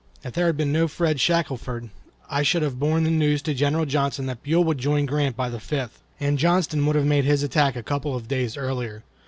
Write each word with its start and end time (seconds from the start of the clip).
If 0.23 0.33
there 0.33 0.47
had 0.47 0.57
been 0.57 0.71
no 0.71 0.87
Fred 0.87 1.19
Shackelford 1.19 1.91
I 2.27 2.41
should 2.41 2.63
have 2.63 2.79
borne 2.79 3.03
the 3.03 3.11
news 3.11 3.43
to 3.43 3.53
General 3.53 3.85
Johnston 3.85 4.25
that 4.25 4.41
Buell 4.41 4.63
would 4.63 4.79
join 4.79 5.05
Grant 5.05 5.37
by 5.37 5.47
the 5.49 5.59
fifth, 5.59 6.01
and 6.19 6.39
Johnston 6.39 6.83
would 6.87 6.95
have 6.95 7.05
made 7.05 7.25
his 7.25 7.43
attack 7.43 7.75
a 7.75 7.83
couple 7.83 8.15
of 8.15 8.27
days 8.27 8.57
earlier. 8.57 9.03